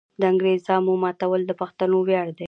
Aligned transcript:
د 0.19 0.21
انګریزامو 0.31 0.93
ماتول 1.03 1.41
د 1.45 1.51
پښتنو 1.61 1.97
ویاړ 2.07 2.27
دی. 2.37 2.39